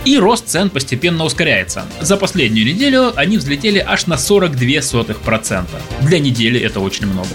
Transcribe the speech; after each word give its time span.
И 0.06 0.18
рост 0.18 0.48
цен 0.48 0.70
постепенно 0.70 1.26
ускоряется. 1.26 1.84
За 2.02 2.16
последнюю 2.18 2.66
неделю 2.66 3.14
они 3.16 3.38
взлетели 3.38 3.86
аж 3.86 4.08
на 4.08 4.16
42%. 4.16 5.66
Для 6.02 6.15
недели 6.20 6.60
это 6.60 6.80
очень 6.80 7.06
много. 7.06 7.30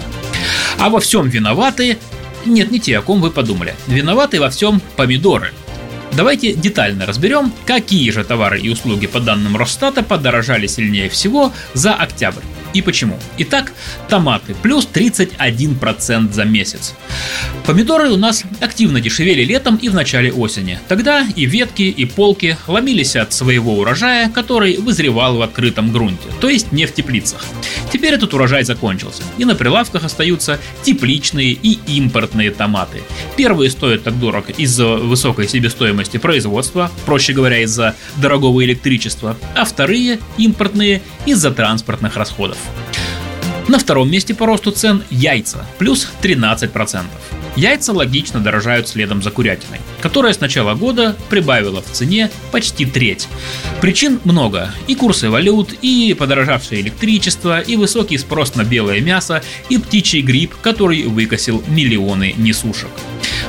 А 0.79 0.89
во 0.89 0.99
всем 0.99 1.27
виноваты 1.27 1.97
нет, 2.45 2.71
не 2.71 2.79
те, 2.79 2.97
о 2.97 3.01
ком 3.01 3.21
вы 3.21 3.31
подумали. 3.31 3.75
Виноваты 3.87 4.39
во 4.39 4.49
всем 4.49 4.81
помидоры. 4.95 5.51
Давайте 6.13 6.53
детально 6.53 7.05
разберем, 7.05 7.53
какие 7.65 8.09
же 8.11 8.23
товары 8.23 8.59
и 8.59 8.69
услуги 8.69 9.07
по 9.07 9.19
данным 9.19 9.55
Росстата 9.55 10.03
подорожали 10.03 10.67
сильнее 10.67 11.09
всего 11.09 11.53
за 11.73 11.93
октябрь 11.93 12.41
и 12.73 12.81
почему. 12.81 13.17
Итак, 13.37 13.73
томаты 14.09 14.55
плюс 14.61 14.87
31% 14.91 16.33
за 16.33 16.45
месяц. 16.45 16.93
Помидоры 17.65 18.09
у 18.09 18.17
нас 18.17 18.43
активно 18.59 19.01
дешевели 19.01 19.43
летом 19.43 19.75
и 19.77 19.89
в 19.89 19.93
начале 19.93 20.31
осени. 20.31 20.79
Тогда 20.87 21.25
и 21.35 21.45
ветки, 21.45 21.83
и 21.83 22.05
полки 22.05 22.57
ломились 22.67 23.15
от 23.15 23.33
своего 23.33 23.77
урожая, 23.77 24.29
который 24.29 24.77
вызревал 24.77 25.37
в 25.37 25.41
открытом 25.41 25.91
грунте, 25.91 26.27
то 26.39 26.49
есть 26.49 26.71
не 26.71 26.85
в 26.85 26.93
теплицах. 26.93 27.45
Теперь 27.91 28.13
этот 28.13 28.33
урожай 28.33 28.63
закончился, 28.63 29.23
и 29.37 29.45
на 29.45 29.55
прилавках 29.55 30.03
остаются 30.03 30.59
тепличные 30.83 31.51
и 31.51 31.79
импортные 31.87 32.51
томаты. 32.51 33.01
Первые 33.35 33.69
стоят 33.69 34.03
так 34.03 34.19
дорого 34.19 34.51
из-за 34.57 34.87
высокой 34.87 35.47
себестоимости 35.47 36.17
производства, 36.17 36.91
проще 37.05 37.33
говоря, 37.33 37.59
из-за 37.59 37.95
дорогого 38.17 38.63
электричества, 38.63 39.37
а 39.55 39.65
вторые, 39.65 40.19
импортные, 40.37 41.01
из-за 41.25 41.51
транспортных 41.51 42.15
расходов. 42.15 42.57
На 43.67 43.79
втором 43.79 44.11
месте 44.11 44.33
по 44.33 44.45
росту 44.45 44.71
цен 44.71 45.03
яйца, 45.09 45.65
плюс 45.77 46.09
13%. 46.21 47.03
Яйца 47.55 47.93
логично 47.93 48.39
дорожают 48.39 48.87
следом 48.87 49.21
за 49.21 49.29
курятиной, 49.29 49.79
которая 50.01 50.33
с 50.33 50.39
начала 50.39 50.73
года 50.73 51.15
прибавила 51.29 51.81
в 51.81 51.85
цене 51.85 52.31
почти 52.51 52.85
треть. 52.85 53.27
Причин 53.81 54.19
много. 54.23 54.73
И 54.87 54.95
курсы 54.95 55.29
валют, 55.29 55.73
и 55.81 56.15
подорожавшее 56.17 56.81
электричество, 56.81 57.59
и 57.59 57.75
высокий 57.75 58.17
спрос 58.17 58.55
на 58.55 58.63
белое 58.63 59.01
мясо, 59.01 59.43
и 59.69 59.77
птичий 59.77 60.21
грипп, 60.21 60.55
который 60.61 61.03
выкосил 61.03 61.63
миллионы 61.67 62.33
несушек. 62.37 62.89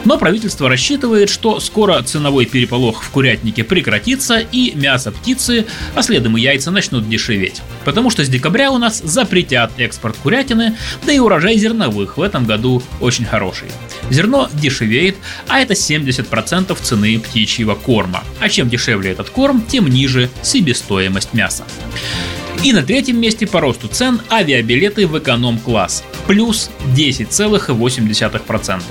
Но 0.05 0.19
правительство 0.19 0.69
рассчитывает, 0.69 1.31
что 1.31 1.61
скоро 1.61 2.03
ценовой 2.03 2.47
переполох 2.47 3.03
в 3.03 3.11
курятнике 3.11 3.65
прекратится 3.65 4.39
и 4.39 4.73
мясо 4.75 5.13
птицы, 5.13 5.67
а 5.95 6.03
следом 6.03 6.37
и 6.37 6.41
яйца 6.41 6.71
начнут 6.71 7.09
дешеветь. 7.09 7.63
Потому 7.85 8.11
что 8.11 8.25
с 8.25 8.29
декабря 8.29 8.71
у 8.71 8.79
нас 8.79 8.99
запретят 8.99 9.73
экспорт 9.79 10.17
курятины, 10.23 10.77
да 11.07 11.13
и 11.13 11.19
урожай 11.19 11.57
зерновых 11.57 12.17
в 12.17 12.23
этом 12.23 12.45
году 12.45 12.83
очень 13.01 13.25
хороший. 13.25 13.69
Зерно 14.11 14.49
дешевеет, 14.53 15.17
а 15.49 15.61
это 15.61 15.75
70% 15.75 16.77
цены 16.83 17.21
птичьего 17.21 17.75
корма. 17.75 18.25
А 18.41 18.49
чем 18.49 18.69
дешевле 18.69 19.13
этот 19.13 19.31
корм, 19.31 19.63
тем 19.63 19.87
ниже 19.89 20.31
себестоимость 20.43 21.33
мяса. 21.33 21.65
И 22.65 22.73
на 22.73 22.83
третьем 22.83 23.21
месте 23.21 23.47
по 23.47 23.61
росту 23.61 23.89
цен 23.89 24.21
авиабилеты 24.31 25.07
в 25.07 25.19
эконом-класс– 25.19 26.05
плюс 26.27 26.71
10,8%. 26.95 28.83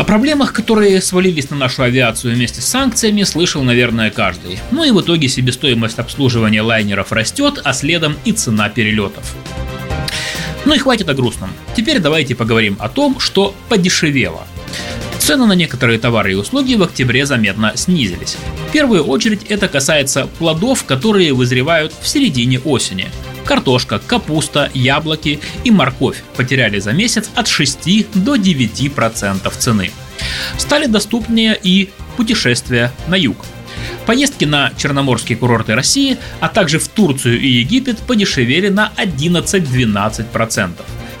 О 0.00 0.04
проблемах, 0.04 0.54
которые 0.54 1.02
свалились 1.02 1.50
на 1.50 1.56
нашу 1.56 1.82
авиацию 1.82 2.34
вместе 2.34 2.62
с 2.62 2.64
санкциями, 2.64 3.22
слышал, 3.22 3.62
наверное, 3.62 4.10
каждый. 4.10 4.58
Ну 4.70 4.82
и 4.82 4.92
в 4.92 5.02
итоге 5.02 5.28
себестоимость 5.28 5.98
обслуживания 5.98 6.62
лайнеров 6.62 7.12
растет, 7.12 7.60
а 7.64 7.74
следом 7.74 8.16
и 8.24 8.32
цена 8.32 8.70
перелетов. 8.70 9.34
Ну 10.64 10.72
и 10.72 10.78
хватит 10.78 11.10
о 11.10 11.14
грустном. 11.14 11.50
Теперь 11.76 11.98
давайте 11.98 12.34
поговорим 12.34 12.78
о 12.80 12.88
том, 12.88 13.20
что 13.20 13.54
подешевело. 13.68 14.46
Цены 15.18 15.44
на 15.44 15.52
некоторые 15.52 15.98
товары 15.98 16.32
и 16.32 16.34
услуги 16.34 16.76
в 16.76 16.82
октябре 16.82 17.26
заметно 17.26 17.72
снизились. 17.74 18.38
В 18.70 18.72
первую 18.72 19.04
очередь 19.04 19.42
это 19.50 19.68
касается 19.68 20.28
плодов, 20.38 20.84
которые 20.84 21.34
вызревают 21.34 21.92
в 22.00 22.08
середине 22.08 22.58
осени– 22.58 23.10
Картошка, 23.44 23.98
капуста, 23.98 24.70
яблоки 24.74 25.40
и 25.64 25.70
морковь 25.70 26.22
потеряли 26.36 26.78
за 26.78 26.92
месяц 26.92 27.30
от 27.34 27.48
6 27.48 28.06
до 28.14 28.36
9% 28.36 29.52
цены. 29.58 29.90
Стали 30.58 30.86
доступнее 30.86 31.58
и 31.62 31.90
путешествия 32.16 32.92
на 33.08 33.16
юг. 33.16 33.44
Поездки 34.06 34.44
на 34.44 34.72
черноморские 34.76 35.38
курорты 35.38 35.74
России, 35.74 36.18
а 36.40 36.48
также 36.48 36.78
в 36.78 36.88
Турцию 36.88 37.40
и 37.40 37.46
Египет 37.46 37.98
подешевели 37.98 38.68
на 38.68 38.92
11-12%. 38.96 40.70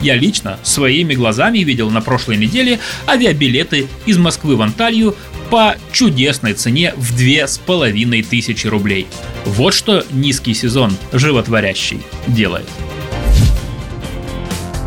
Я 0.00 0.16
лично 0.16 0.58
своими 0.62 1.14
глазами 1.14 1.58
видел 1.58 1.90
на 1.90 2.00
прошлой 2.00 2.38
неделе 2.38 2.80
авиабилеты 3.06 3.86
из 4.06 4.16
Москвы 4.16 4.56
в 4.56 4.62
Анталию 4.62 5.14
по 5.50 5.74
чудесной 5.92 6.54
цене 6.54 6.94
в 6.96 7.16
две 7.16 7.46
с 7.46 7.58
половиной 7.58 8.22
тысячи 8.22 8.66
рублей. 8.68 9.06
Вот 9.44 9.74
что 9.74 10.04
низкий 10.12 10.54
сезон 10.54 10.96
животворящий 11.12 12.00
делает. 12.28 12.66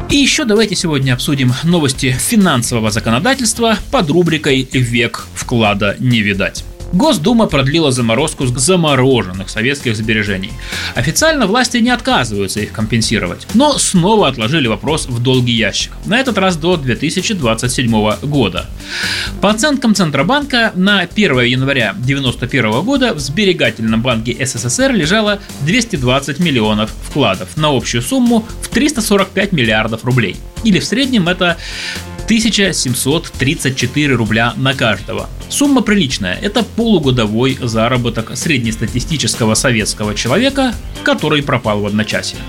И 0.09 0.15
еще 0.15 0.45
давайте 0.45 0.75
сегодня 0.75 1.13
обсудим 1.13 1.53
новости 1.63 2.11
финансового 2.11 2.91
законодательства 2.91 3.77
под 3.91 4.09
рубрикой 4.09 4.67
«Век 4.71 5.27
вклада 5.33 5.97
не 5.99 6.21
видать». 6.21 6.63
Госдума 6.93 7.47
продлила 7.47 7.91
заморозку 7.91 8.45
замороженных 8.45 9.49
советских 9.49 9.95
сбережений. 9.95 10.53
Официально 10.93 11.47
власти 11.47 11.77
не 11.77 11.89
отказываются 11.89 12.59
их 12.59 12.71
компенсировать, 12.71 13.47
но 13.55 13.79
снова 13.79 14.27
отложили 14.27 14.67
вопрос 14.67 15.07
в 15.07 15.21
долгий 15.21 15.53
ящик. 15.53 15.91
На 16.05 16.19
этот 16.19 16.37
раз 16.37 16.55
до 16.55 16.77
2027 16.77 18.15
года. 18.21 18.69
По 19.41 19.49
оценкам 19.49 19.95
Центробанка, 19.95 20.71
на 20.75 20.99
1 20.99 21.39
января 21.41 21.89
1991 21.89 22.81
года 22.83 23.15
в 23.15 23.19
сберегательном 23.19 24.03
банке 24.03 24.37
СССР 24.45 24.91
лежало 24.93 25.39
220 25.61 26.39
миллионов 26.39 26.91
вкладов 27.09 27.57
на 27.57 27.75
общую 27.75 28.03
сумму 28.03 28.45
в 28.61 28.67
345 28.69 29.51
миллиардов 29.51 30.05
рублей. 30.05 30.35
Или 30.63 30.79
в 30.79 30.85
среднем 30.85 31.27
это 31.27 31.57
1734 32.25 34.15
рубля 34.15 34.53
на 34.55 34.73
каждого. 34.73 35.29
Сумма 35.49 35.81
приличная, 35.81 36.35
это 36.41 36.63
полугодовой 36.63 37.57
заработок 37.61 38.31
среднестатистического 38.35 39.53
советского 39.53 40.15
человека, 40.15 40.73
который 41.03 41.43
пропал 41.43 41.81
в 41.81 41.85
одночасье. 41.85 42.39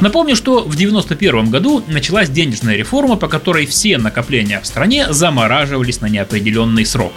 Напомню, 0.00 0.34
что 0.36 0.60
в 0.60 0.74
1991 0.74 1.50
году 1.50 1.82
началась 1.86 2.28
денежная 2.28 2.76
реформа, 2.76 3.16
по 3.16 3.28
которой 3.28 3.66
все 3.66 3.96
накопления 3.98 4.60
в 4.60 4.66
стране 4.66 5.12
замораживались 5.12 6.00
на 6.00 6.06
неопределенный 6.06 6.84
срок. 6.84 7.12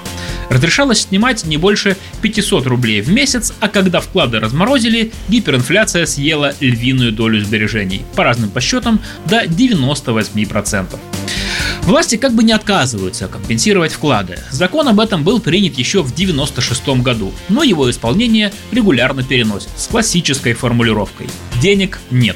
Разрешалось 0.50 1.02
снимать 1.02 1.46
не 1.46 1.58
больше 1.58 1.98
500 2.22 2.68
рублей 2.68 3.02
в 3.02 3.10
месяц, 3.10 3.54
а 3.60 3.68
когда 3.68 4.00
вклады 4.00 4.40
разморозили, 4.40 5.12
гиперинфляция 5.28 6.06
съела 6.06 6.54
львиную 6.60 7.12
долю 7.12 7.44
сбережений, 7.44 8.04
по 8.16 8.24
разным 8.24 8.50
подсчетам 8.50 9.02
до 9.26 9.44
98%. 9.44 10.98
Власти 11.88 12.18
как 12.18 12.34
бы 12.34 12.44
не 12.44 12.52
отказываются 12.52 13.30
компенсировать 13.30 13.94
вклады. 13.94 14.40
Закон 14.52 14.90
об 14.90 15.00
этом 15.00 15.24
был 15.24 15.40
принят 15.40 15.78
еще 15.78 16.04
в 16.04 16.12
1996 16.12 17.02
году, 17.02 17.32
но 17.48 17.64
его 17.64 17.90
исполнение 17.90 18.52
регулярно 18.74 19.24
переносит 19.24 19.70
с 19.78 19.88
классической 19.88 20.52
формулировкой 20.52 21.28
«денег 21.62 22.00
нет». 22.12 22.36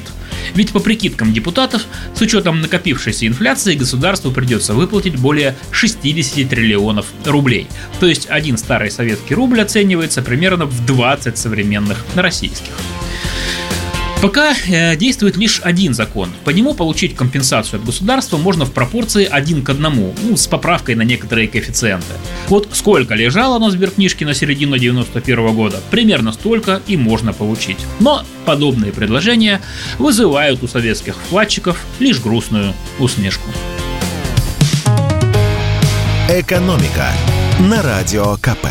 Ведь 0.54 0.72
по 0.72 0.80
прикидкам 0.80 1.34
депутатов, 1.34 1.82
с 2.14 2.20
учетом 2.22 2.62
накопившейся 2.62 3.26
инфляции, 3.26 3.74
государству 3.74 4.30
придется 4.30 4.72
выплатить 4.72 5.16
более 5.16 5.54
60 5.70 6.48
триллионов 6.48 7.12
рублей. 7.26 7.66
То 8.00 8.06
есть 8.06 8.30
один 8.30 8.56
старый 8.56 8.90
советский 8.90 9.34
рубль 9.34 9.60
оценивается 9.60 10.22
примерно 10.22 10.64
в 10.64 10.86
20 10.86 11.36
современных 11.36 12.02
российских. 12.14 12.72
Пока 14.22 14.54
э, 14.54 14.94
действует 14.94 15.36
лишь 15.36 15.60
один 15.64 15.94
закон. 15.94 16.30
По 16.44 16.50
нему 16.50 16.74
получить 16.74 17.16
компенсацию 17.16 17.80
от 17.80 17.86
государства 17.86 18.36
можно 18.36 18.64
в 18.64 18.72
пропорции 18.72 19.26
один 19.28 19.64
к 19.64 19.68
одному, 19.70 20.14
ну, 20.22 20.36
с 20.36 20.46
поправкой 20.46 20.94
на 20.94 21.02
некоторые 21.02 21.48
коэффициенты. 21.48 22.06
Вот 22.46 22.68
сколько 22.72 23.14
лежало 23.14 23.58
на 23.58 23.68
сберкнижке 23.72 24.24
на 24.24 24.32
середину 24.32 24.78
91 24.78 25.52
года, 25.56 25.80
примерно 25.90 26.30
столько 26.32 26.80
и 26.86 26.96
можно 26.96 27.32
получить. 27.32 27.78
Но 27.98 28.24
подобные 28.44 28.92
предложения 28.92 29.60
вызывают 29.98 30.62
у 30.62 30.68
советских 30.68 31.16
вкладчиков 31.16 31.84
лишь 31.98 32.20
грустную 32.20 32.74
усмешку. 33.00 33.50
Экономика 36.28 37.10
на 37.58 37.82
радио 37.82 38.36
КП. 38.36 38.68